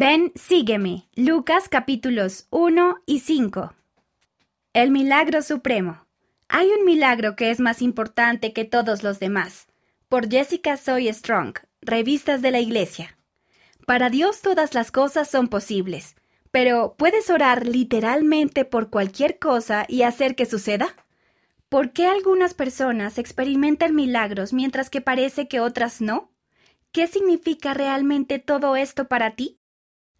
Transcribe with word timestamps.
Ven, 0.00 0.30
sígueme. 0.36 1.08
Lucas 1.16 1.68
capítulos 1.68 2.46
1 2.50 3.02
y 3.04 3.18
5. 3.18 3.74
El 4.72 4.92
milagro 4.92 5.42
supremo. 5.42 6.06
Hay 6.48 6.68
un 6.68 6.84
milagro 6.84 7.34
que 7.34 7.50
es 7.50 7.58
más 7.58 7.82
importante 7.82 8.52
que 8.52 8.64
todos 8.64 9.02
los 9.02 9.18
demás. 9.18 9.66
Por 10.08 10.30
Jessica 10.30 10.76
Soy 10.76 11.12
Strong, 11.12 11.54
Revistas 11.80 12.42
de 12.42 12.52
la 12.52 12.60
Iglesia. 12.60 13.18
Para 13.88 14.08
Dios 14.08 14.40
todas 14.40 14.72
las 14.72 14.92
cosas 14.92 15.28
son 15.28 15.48
posibles, 15.48 16.14
pero 16.52 16.94
¿puedes 16.96 17.28
orar 17.28 17.66
literalmente 17.66 18.64
por 18.64 18.90
cualquier 18.90 19.40
cosa 19.40 19.84
y 19.88 20.02
hacer 20.02 20.36
que 20.36 20.46
suceda? 20.46 20.94
¿Por 21.68 21.92
qué 21.92 22.06
algunas 22.06 22.54
personas 22.54 23.18
experimentan 23.18 23.96
milagros 23.96 24.52
mientras 24.52 24.90
que 24.90 25.00
parece 25.00 25.48
que 25.48 25.58
otras 25.58 26.00
no? 26.00 26.30
¿Qué 26.92 27.08
significa 27.08 27.74
realmente 27.74 28.38
todo 28.38 28.76
esto 28.76 29.08
para 29.08 29.34
ti? 29.34 29.57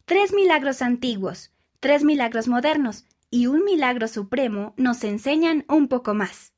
Tres 0.09 0.33
milagros 0.33 0.81
antiguos, 0.81 1.53
tres 1.81 2.03
milagros 2.03 2.49
modernos 2.49 3.05
y 3.31 3.47
un 3.47 3.63
milagro 3.63 4.09
supremo 4.09 4.73
nos 4.79 5.05
enseñan 5.05 5.67
un 5.69 5.87
poco 5.87 6.15
más. 6.15 6.55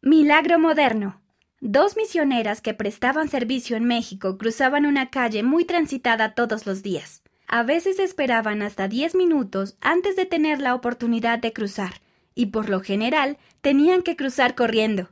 Milagro 0.00 0.60
moderno. 0.60 1.20
Dos 1.60 1.96
misioneras 1.96 2.60
que 2.60 2.74
prestaban 2.74 3.28
servicio 3.28 3.76
en 3.76 3.82
México 3.82 4.38
cruzaban 4.38 4.86
una 4.86 5.10
calle 5.10 5.42
muy 5.42 5.64
transitada 5.64 6.36
todos 6.36 6.66
los 6.66 6.84
días. 6.84 7.24
A 7.48 7.64
veces 7.64 7.98
esperaban 7.98 8.62
hasta 8.62 8.86
diez 8.86 9.16
minutos 9.16 9.76
antes 9.80 10.14
de 10.14 10.26
tener 10.26 10.60
la 10.60 10.76
oportunidad 10.76 11.40
de 11.40 11.52
cruzar, 11.52 11.94
y 12.36 12.46
por 12.46 12.68
lo 12.68 12.78
general 12.78 13.38
tenían 13.60 14.02
que 14.02 14.14
cruzar 14.14 14.54
corriendo. 14.54 15.08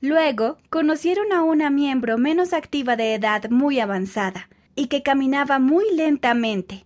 Luego 0.00 0.58
conocieron 0.70 1.32
a 1.32 1.44
una 1.44 1.70
miembro 1.70 2.18
menos 2.18 2.52
activa 2.52 2.96
de 2.96 3.14
edad 3.14 3.48
muy 3.48 3.78
avanzada, 3.78 4.48
y 4.74 4.88
que 4.88 5.04
caminaba 5.04 5.60
muy 5.60 5.84
lentamente. 5.94 6.82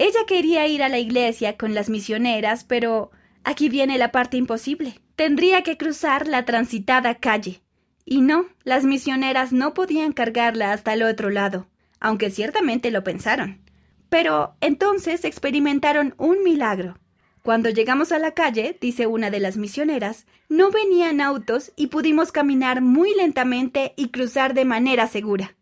Ella 0.00 0.20
quería 0.28 0.64
ir 0.68 0.84
a 0.84 0.88
la 0.88 1.00
iglesia 1.00 1.56
con 1.56 1.74
las 1.74 1.90
misioneras, 1.90 2.62
pero 2.62 3.10
aquí 3.42 3.68
viene 3.68 3.98
la 3.98 4.12
parte 4.12 4.36
imposible. 4.36 5.00
Tendría 5.16 5.64
que 5.64 5.76
cruzar 5.76 6.28
la 6.28 6.44
transitada 6.44 7.16
calle. 7.16 7.62
Y 8.04 8.20
no, 8.20 8.46
las 8.62 8.84
misioneras 8.84 9.52
no 9.52 9.74
podían 9.74 10.12
cargarla 10.12 10.72
hasta 10.72 10.92
el 10.94 11.02
otro 11.02 11.30
lado, 11.30 11.66
aunque 11.98 12.30
ciertamente 12.30 12.92
lo 12.92 13.02
pensaron. 13.02 13.60
Pero 14.08 14.54
entonces 14.60 15.24
experimentaron 15.24 16.14
un 16.16 16.44
milagro. 16.44 16.96
Cuando 17.42 17.68
llegamos 17.68 18.12
a 18.12 18.20
la 18.20 18.34
calle, 18.34 18.78
dice 18.80 19.08
una 19.08 19.30
de 19.30 19.40
las 19.40 19.56
misioneras, 19.56 20.26
no 20.48 20.70
venían 20.70 21.20
autos 21.20 21.72
y 21.74 21.88
pudimos 21.88 22.30
caminar 22.30 22.82
muy 22.82 23.16
lentamente 23.16 23.94
y 23.96 24.10
cruzar 24.10 24.54
de 24.54 24.64
manera 24.64 25.08
segura. 25.08 25.56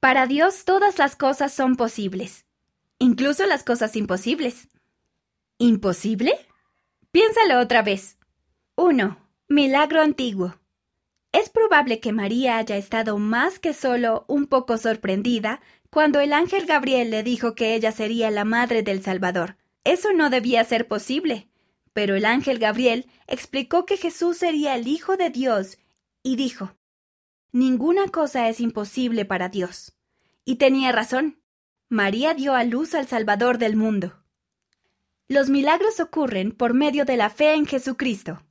Para 0.00 0.26
Dios 0.26 0.66
todas 0.66 0.98
las 0.98 1.16
cosas 1.16 1.54
son 1.54 1.76
posibles 1.76 2.44
incluso 2.98 3.46
las 3.46 3.64
cosas 3.64 3.96
imposibles. 3.96 4.68
¿Imposible? 5.58 6.34
Piénsalo 7.10 7.60
otra 7.60 7.82
vez. 7.82 8.18
1. 8.76 9.16
Milagro 9.48 10.00
antiguo. 10.00 10.56
Es 11.32 11.48
probable 11.48 12.00
que 12.00 12.12
María 12.12 12.58
haya 12.58 12.76
estado 12.76 13.18
más 13.18 13.58
que 13.58 13.72
solo 13.72 14.24
un 14.28 14.46
poco 14.46 14.78
sorprendida 14.78 15.60
cuando 15.90 16.20
el 16.20 16.32
ángel 16.32 16.66
Gabriel 16.66 17.10
le 17.10 17.22
dijo 17.22 17.54
que 17.54 17.74
ella 17.74 17.92
sería 17.92 18.30
la 18.30 18.44
madre 18.44 18.82
del 18.82 19.02
Salvador. 19.02 19.56
Eso 19.84 20.12
no 20.12 20.30
debía 20.30 20.64
ser 20.64 20.88
posible. 20.88 21.48
Pero 21.92 22.16
el 22.16 22.24
ángel 22.24 22.58
Gabriel 22.58 23.06
explicó 23.28 23.86
que 23.86 23.96
Jesús 23.96 24.38
sería 24.38 24.74
el 24.74 24.88
Hijo 24.88 25.16
de 25.16 25.30
Dios 25.30 25.78
y 26.22 26.36
dijo, 26.36 26.74
Ninguna 27.52 28.08
cosa 28.08 28.48
es 28.48 28.58
imposible 28.58 29.24
para 29.24 29.48
Dios. 29.48 29.94
Y 30.44 30.56
tenía 30.56 30.90
razón. 30.90 31.40
María 31.88 32.34
dio 32.34 32.54
a 32.54 32.64
luz 32.64 32.94
al 32.94 33.06
Salvador 33.06 33.58
del 33.58 33.76
mundo. 33.76 34.24
Los 35.28 35.50
milagros 35.50 36.00
ocurren 36.00 36.52
por 36.52 36.74
medio 36.74 37.04
de 37.04 37.16
la 37.16 37.30
fe 37.30 37.54
en 37.54 37.66
Jesucristo. 37.66 38.42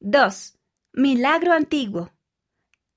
2. 0.00 0.58
Milagro 0.92 1.52
antiguo. 1.52 2.12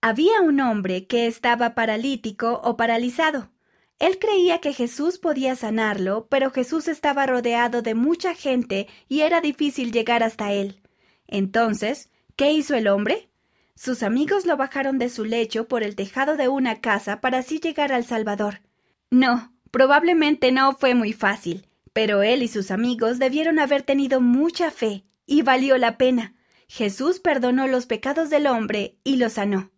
Había 0.02 0.42
un 0.42 0.60
hombre 0.60 1.08
que 1.08 1.28
estaba 1.28 1.76
paralítico 1.76 2.62
o 2.64 2.78
paralizado. 2.78 3.52
Él 4.00 4.20
creía 4.20 4.60
que 4.60 4.74
Jesús 4.74 5.20
podía 5.20 5.56
sanarlo, 5.56 6.28
pero 6.30 6.52
Jesús 6.52 6.88
estaba 6.88 7.26
rodeado 7.26 7.82
de 7.82 7.96
mucha 7.96 8.34
gente 8.34 8.88
y 9.08 9.22
era 9.22 9.40
difícil 9.40 9.92
llegar 9.92 10.24
hasta 10.24 10.52
él. 10.52 10.82
Entonces, 11.28 12.10
¿qué 12.36 12.52
hizo 12.52 12.76
el 12.76 12.88
hombre? 12.88 13.30
Sus 13.76 14.04
amigos 14.04 14.46
lo 14.46 14.58
bajaron 14.58 14.98
de 14.98 15.10
su 15.10 15.26
lecho 15.26 15.68
por 15.68 15.84
el 15.84 15.96
tejado 15.96 16.38
de 16.38 16.48
una 16.48 16.82
casa 16.82 17.22
para 17.22 17.40
así 17.40 17.60
llegar 17.60 17.92
al 17.92 18.04
Salvador. 18.04 18.62
No, 19.10 19.55
Probablemente 19.76 20.54
no 20.54 20.72
fue 20.72 20.96
muy 20.96 21.12
fácil, 21.12 21.68
pero 21.92 22.24
él 22.24 22.44
y 22.44 22.48
sus 22.48 22.72
amigos 22.72 23.20
debieron 23.20 23.60
haber 23.60 23.82
tenido 23.82 24.22
mucha 24.22 24.72
fe, 24.72 25.04
y 25.26 25.42
valió 25.42 25.78
la 25.78 25.98
pena. 25.98 26.34
Jesús 26.70 27.20
perdonó 27.20 27.68
los 27.68 27.86
pecados 27.86 28.30
del 28.30 28.48
hombre 28.48 28.96
y 29.04 29.18
lo 29.18 29.30
sanó. 29.30 29.72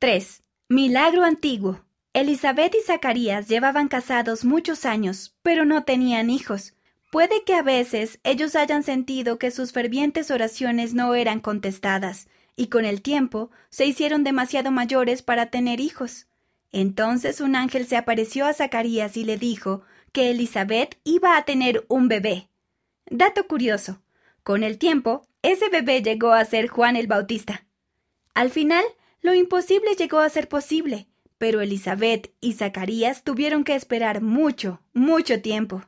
3. 0.00 0.42
Milagro 0.68 1.22
antiguo. 1.22 1.84
Elizabeth 2.12 2.74
y 2.74 2.84
Zacarías 2.84 3.46
llevaban 3.46 3.86
casados 3.86 4.44
muchos 4.44 4.84
años, 4.84 5.36
pero 5.42 5.64
no 5.64 5.84
tenían 5.84 6.28
hijos. 6.28 6.74
Puede 7.12 7.44
que 7.44 7.54
a 7.54 7.62
veces 7.62 8.18
ellos 8.24 8.56
hayan 8.56 8.82
sentido 8.82 9.38
que 9.38 9.52
sus 9.52 9.70
fervientes 9.70 10.32
oraciones 10.32 10.94
no 10.94 11.14
eran 11.14 11.38
contestadas, 11.38 12.26
y 12.56 12.66
con 12.66 12.84
el 12.84 13.00
tiempo 13.00 13.52
se 13.70 13.86
hicieron 13.86 14.24
demasiado 14.24 14.72
mayores 14.72 15.22
para 15.22 15.50
tener 15.50 15.78
hijos. 15.78 16.26
Entonces 16.72 17.40
un 17.40 17.56
ángel 17.56 17.86
se 17.86 17.96
apareció 17.96 18.46
a 18.46 18.52
Zacarías 18.52 19.16
y 19.16 19.24
le 19.24 19.38
dijo 19.38 19.82
que 20.12 20.30
Elizabeth 20.30 20.98
iba 21.04 21.36
a 21.36 21.44
tener 21.44 21.84
un 21.88 22.08
bebé. 22.08 22.48
Dato 23.10 23.46
curioso. 23.46 24.02
Con 24.42 24.62
el 24.62 24.78
tiempo, 24.78 25.26
ese 25.42 25.68
bebé 25.68 26.02
llegó 26.02 26.32
a 26.32 26.44
ser 26.44 26.68
Juan 26.68 26.96
el 26.96 27.06
Bautista. 27.06 27.66
Al 28.34 28.50
final, 28.50 28.84
lo 29.20 29.34
imposible 29.34 29.94
llegó 29.96 30.20
a 30.20 30.28
ser 30.28 30.48
posible, 30.48 31.08
pero 31.38 31.60
Elizabeth 31.60 32.32
y 32.40 32.54
Zacarías 32.54 33.24
tuvieron 33.24 33.64
que 33.64 33.74
esperar 33.74 34.20
mucho, 34.20 34.80
mucho 34.92 35.40
tiempo. 35.40 35.84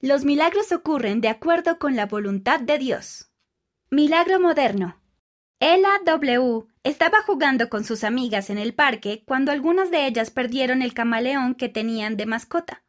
Los 0.00 0.24
milagros 0.24 0.72
ocurren 0.72 1.20
de 1.20 1.28
acuerdo 1.28 1.78
con 1.78 1.96
la 1.96 2.06
voluntad 2.06 2.60
de 2.60 2.78
Dios. 2.78 3.30
Milagro 3.90 4.38
moderno. 4.38 4.97
Ella 5.60 5.98
W. 6.04 6.66
estaba 6.84 7.20
jugando 7.22 7.68
con 7.68 7.82
sus 7.82 8.04
amigas 8.04 8.48
en 8.48 8.58
el 8.58 8.74
parque 8.74 9.24
cuando 9.26 9.50
algunas 9.50 9.90
de 9.90 10.06
ellas 10.06 10.30
perdieron 10.30 10.82
el 10.82 10.94
camaleón 10.94 11.56
que 11.56 11.68
tenían 11.68 12.16
de 12.16 12.26
mascota. 12.26 12.84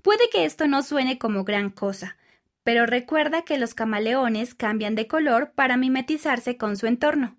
Puede 0.00 0.30
que 0.30 0.46
esto 0.46 0.66
no 0.66 0.82
suene 0.82 1.18
como 1.18 1.44
gran 1.44 1.68
cosa, 1.68 2.16
pero 2.62 2.86
recuerda 2.86 3.42
que 3.42 3.58
los 3.58 3.74
camaleones 3.74 4.54
cambian 4.54 4.94
de 4.94 5.06
color 5.06 5.52
para 5.54 5.76
mimetizarse 5.76 6.56
con 6.56 6.78
su 6.78 6.86
entorno. 6.86 7.36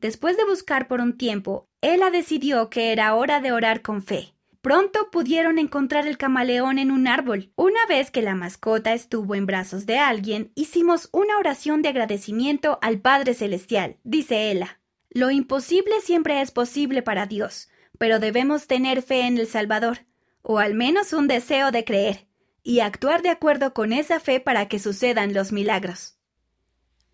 Después 0.00 0.36
de 0.36 0.44
buscar 0.44 0.86
por 0.86 1.00
un 1.00 1.16
tiempo, 1.16 1.66
Ella 1.80 2.10
decidió 2.10 2.68
que 2.68 2.92
era 2.92 3.14
hora 3.14 3.40
de 3.40 3.52
orar 3.52 3.80
con 3.80 4.02
fe. 4.02 4.35
Pronto 4.66 5.12
pudieron 5.12 5.58
encontrar 5.58 6.08
el 6.08 6.18
camaleón 6.18 6.78
en 6.78 6.90
un 6.90 7.06
árbol. 7.06 7.52
Una 7.54 7.86
vez 7.88 8.10
que 8.10 8.20
la 8.20 8.34
mascota 8.34 8.94
estuvo 8.94 9.36
en 9.36 9.46
brazos 9.46 9.86
de 9.86 9.98
alguien, 9.98 10.50
hicimos 10.56 11.08
una 11.12 11.38
oración 11.38 11.82
de 11.82 11.90
agradecimiento 11.90 12.80
al 12.82 12.98
Padre 12.98 13.34
Celestial, 13.34 13.98
dice 14.02 14.50
Ella. 14.50 14.80
Lo 15.08 15.30
imposible 15.30 16.00
siempre 16.00 16.40
es 16.40 16.50
posible 16.50 17.02
para 17.02 17.26
Dios, 17.26 17.68
pero 17.96 18.18
debemos 18.18 18.66
tener 18.66 19.02
fe 19.02 19.28
en 19.28 19.38
el 19.38 19.46
Salvador, 19.46 19.98
o 20.42 20.58
al 20.58 20.74
menos 20.74 21.12
un 21.12 21.28
deseo 21.28 21.70
de 21.70 21.84
creer, 21.84 22.26
y 22.64 22.80
actuar 22.80 23.22
de 23.22 23.28
acuerdo 23.28 23.72
con 23.72 23.92
esa 23.92 24.18
fe 24.18 24.40
para 24.40 24.66
que 24.66 24.80
sucedan 24.80 25.32
los 25.32 25.52
milagros. 25.52 26.18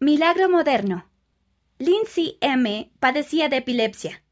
Milagro 0.00 0.48
moderno. 0.48 1.10
Lindsay 1.76 2.38
M. 2.40 2.90
padecía 2.98 3.50
de 3.50 3.58
epilepsia. 3.58 4.22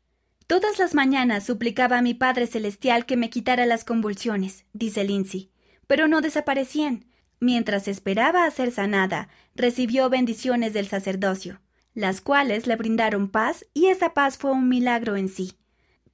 Todas 0.50 0.80
las 0.80 0.96
mañanas 0.96 1.44
suplicaba 1.44 1.98
a 1.98 2.02
mi 2.02 2.12
Padre 2.12 2.48
Celestial 2.48 3.06
que 3.06 3.16
me 3.16 3.30
quitara 3.30 3.66
las 3.66 3.84
convulsiones, 3.84 4.64
dice 4.72 5.04
Lindsay, 5.04 5.52
pero 5.86 6.08
no 6.08 6.22
desaparecían. 6.22 7.04
Mientras 7.38 7.86
esperaba 7.86 8.44
a 8.44 8.50
ser 8.50 8.72
sanada, 8.72 9.28
recibió 9.54 10.10
bendiciones 10.10 10.72
del 10.72 10.88
sacerdocio, 10.88 11.60
las 11.94 12.20
cuales 12.20 12.66
le 12.66 12.74
brindaron 12.74 13.28
paz 13.28 13.64
y 13.74 13.86
esa 13.86 14.12
paz 14.12 14.38
fue 14.38 14.50
un 14.50 14.68
milagro 14.68 15.14
en 15.14 15.28
sí. 15.28 15.52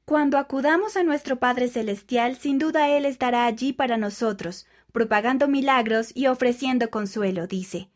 Cuando 0.04 0.36
acudamos 0.36 0.98
a 0.98 1.02
nuestro 1.02 1.36
Padre 1.38 1.68
Celestial, 1.68 2.36
sin 2.36 2.58
duda 2.58 2.90
Él 2.90 3.06
estará 3.06 3.46
allí 3.46 3.72
para 3.72 3.96
nosotros, 3.96 4.66
propagando 4.92 5.48
milagros 5.48 6.12
y 6.14 6.26
ofreciendo 6.26 6.90
consuelo, 6.90 7.46
dice. 7.46 7.88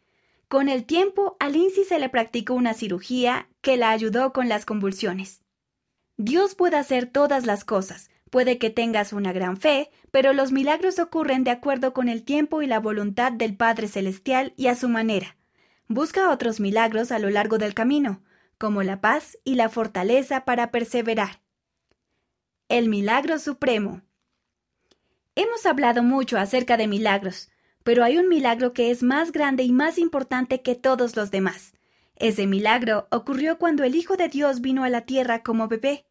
Con 0.48 0.70
el 0.70 0.86
tiempo, 0.86 1.36
a 1.38 1.50
Lindsay 1.50 1.84
se 1.84 1.98
le 1.98 2.08
practicó 2.08 2.54
una 2.54 2.72
cirugía 2.72 3.50
que 3.60 3.76
la 3.76 3.90
ayudó 3.90 4.32
con 4.32 4.48
las 4.48 4.64
convulsiones. 4.64 5.42
Dios 6.22 6.54
puede 6.54 6.76
hacer 6.76 7.06
todas 7.06 7.46
las 7.46 7.64
cosas. 7.64 8.10
Puede 8.28 8.58
que 8.58 8.68
tengas 8.68 9.14
una 9.14 9.32
gran 9.32 9.56
fe, 9.56 9.90
pero 10.10 10.34
los 10.34 10.52
milagros 10.52 10.98
ocurren 10.98 11.44
de 11.44 11.50
acuerdo 11.50 11.94
con 11.94 12.10
el 12.10 12.24
tiempo 12.24 12.60
y 12.60 12.66
la 12.66 12.78
voluntad 12.78 13.32
del 13.32 13.56
Padre 13.56 13.88
Celestial 13.88 14.52
y 14.54 14.66
a 14.66 14.74
su 14.74 14.90
manera. 14.90 15.38
Busca 15.88 16.28
otros 16.30 16.60
milagros 16.60 17.10
a 17.10 17.18
lo 17.18 17.30
largo 17.30 17.56
del 17.56 17.72
camino, 17.72 18.22
como 18.58 18.82
la 18.82 19.00
paz 19.00 19.38
y 19.44 19.54
la 19.54 19.70
fortaleza 19.70 20.44
para 20.44 20.70
perseverar. 20.70 21.40
El 22.68 22.90
milagro 22.90 23.38
supremo. 23.38 24.02
Hemos 25.36 25.64
hablado 25.64 26.02
mucho 26.02 26.36
acerca 26.36 26.76
de 26.76 26.86
milagros, 26.86 27.50
pero 27.82 28.04
hay 28.04 28.18
un 28.18 28.28
milagro 28.28 28.74
que 28.74 28.90
es 28.90 29.02
más 29.02 29.32
grande 29.32 29.62
y 29.62 29.72
más 29.72 29.96
importante 29.96 30.60
que 30.60 30.74
todos 30.74 31.16
los 31.16 31.30
demás. 31.30 31.72
Ese 32.16 32.46
milagro 32.46 33.08
ocurrió 33.10 33.56
cuando 33.56 33.84
el 33.84 33.94
Hijo 33.94 34.18
de 34.18 34.28
Dios 34.28 34.60
vino 34.60 34.84
a 34.84 34.90
la 34.90 35.06
tierra 35.06 35.42
como 35.42 35.66
bebé. 35.66 36.04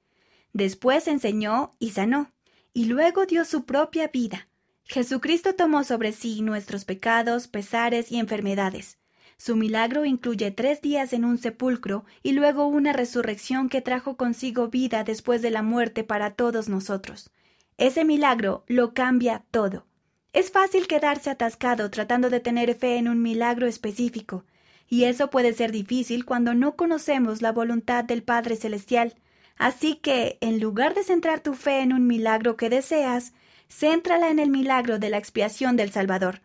Después 0.54 1.08
enseñó 1.08 1.72
y 1.80 1.92
sanó, 1.92 2.32
y 2.74 2.86
luego 2.86 3.26
dio 3.26 3.46
su 3.46 3.66
propia 3.66 4.08
vida. 4.08 4.48
Jesucristo 4.84 5.54
tomó 5.54 5.84
sobre 5.84 6.12
sí 6.12 6.42
nuestros 6.42 6.86
pecados, 6.86 7.48
pesares 7.48 8.12
y 8.12 8.18
enfermedades. 8.18 8.98
Su 9.38 9.56
milagro 9.56 10.04
incluye 10.04 10.52
tres 10.52 10.82
días 10.82 11.14
en 11.14 11.24
un 11.24 11.38
sepulcro 11.38 12.04
y 12.24 12.34
luego 12.34 12.68
una 12.68 12.92
resurrección 12.92 13.70
que 13.70 13.82
trajo 13.82 14.18
consigo 14.18 14.68
vida 14.68 15.04
después 15.04 15.42
de 15.42 15.52
la 15.52 15.62
muerte 15.62 16.04
para 16.04 16.32
todos 16.32 16.68
nosotros. 16.68 17.32
Ese 17.78 18.04
milagro 18.04 18.66
lo 18.68 18.94
cambia 18.94 19.46
todo. 19.52 19.86
Es 20.34 20.52
fácil 20.52 20.88
quedarse 20.88 21.30
atascado 21.30 21.90
tratando 21.90 22.30
de 22.30 22.42
tener 22.42 22.76
fe 22.76 22.98
en 22.98 23.08
un 23.08 23.22
milagro 23.22 23.66
específico, 23.66 24.44
y 24.90 25.06
eso 25.06 25.30
puede 25.30 25.54
ser 25.54 25.72
difícil 25.72 26.26
cuando 26.26 26.54
no 26.54 26.76
conocemos 26.76 27.42
la 27.42 27.52
voluntad 27.52 28.04
del 28.04 28.24
Padre 28.24 28.56
Celestial. 28.56 29.16
Así 29.60 29.96
que, 29.96 30.38
en 30.40 30.62
lugar 30.62 30.96
de 30.96 31.04
centrar 31.04 31.42
tu 31.42 31.54
fe 31.54 31.82
en 31.82 31.92
un 31.92 32.08
milagro 32.08 32.56
que 32.56 32.70
deseas, 32.70 33.34
céntrala 33.68 34.30
en 34.30 34.40
el 34.40 34.50
milagro 34.50 35.00
de 35.00 35.10
la 35.10 35.18
expiación 35.18 35.76
del 35.76 35.92
Salvador. 35.92 36.42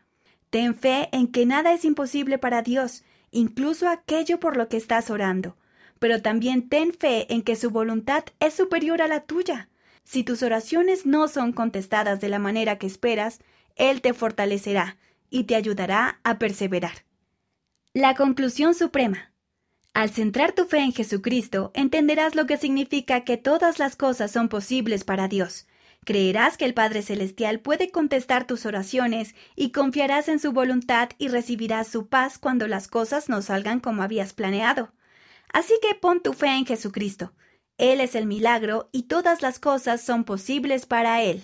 Ten 0.50 0.74
fe 0.74 1.08
en 1.12 1.28
que 1.28 1.46
nada 1.46 1.72
es 1.72 1.84
imposible 1.84 2.38
para 2.38 2.60
Dios, 2.60 3.04
incluso 3.30 3.88
aquello 3.88 4.40
por 4.40 4.56
lo 4.56 4.68
que 4.68 4.76
estás 4.76 5.10
orando. 5.10 5.56
Pero 6.00 6.22
también 6.22 6.68
ten 6.68 6.92
fe 6.92 7.32
en 7.32 7.42
que 7.42 7.54
su 7.54 7.70
voluntad 7.70 8.24
es 8.40 8.54
superior 8.54 9.00
a 9.00 9.06
la 9.06 9.20
tuya. 9.20 9.68
Si 10.02 10.24
tus 10.24 10.42
oraciones 10.42 11.06
no 11.06 11.28
son 11.28 11.52
contestadas 11.52 12.20
de 12.20 12.28
la 12.28 12.40
manera 12.40 12.78
que 12.78 12.88
esperas, 12.88 13.38
Él 13.76 14.02
te 14.02 14.12
fortalecerá 14.12 14.96
y 15.30 15.44
te 15.44 15.54
ayudará 15.54 16.18
a 16.24 16.40
perseverar. 16.40 17.04
La 17.92 18.16
conclusión 18.16 18.74
suprema. 18.74 19.33
Al 19.94 20.10
centrar 20.10 20.50
tu 20.50 20.64
fe 20.64 20.78
en 20.78 20.92
Jesucristo, 20.92 21.70
entenderás 21.72 22.34
lo 22.34 22.46
que 22.46 22.56
significa 22.56 23.22
que 23.22 23.36
todas 23.36 23.78
las 23.78 23.94
cosas 23.94 24.32
son 24.32 24.48
posibles 24.48 25.04
para 25.04 25.28
Dios. 25.28 25.68
Creerás 26.04 26.56
que 26.56 26.64
el 26.64 26.74
Padre 26.74 27.00
Celestial 27.00 27.60
puede 27.60 27.92
contestar 27.92 28.44
tus 28.44 28.66
oraciones 28.66 29.36
y 29.54 29.70
confiarás 29.70 30.28
en 30.28 30.40
su 30.40 30.50
voluntad 30.50 31.10
y 31.16 31.28
recibirás 31.28 31.86
su 31.86 32.08
paz 32.08 32.38
cuando 32.38 32.66
las 32.66 32.88
cosas 32.88 33.28
no 33.28 33.40
salgan 33.40 33.78
como 33.78 34.02
habías 34.02 34.32
planeado. 34.32 34.92
Así 35.52 35.74
que 35.80 35.94
pon 35.94 36.20
tu 36.20 36.32
fe 36.32 36.48
en 36.48 36.66
Jesucristo. 36.66 37.32
Él 37.78 38.00
es 38.00 38.16
el 38.16 38.26
milagro 38.26 38.88
y 38.90 39.04
todas 39.04 39.42
las 39.42 39.60
cosas 39.60 40.00
son 40.00 40.24
posibles 40.24 40.86
para 40.86 41.22
Él. 41.22 41.42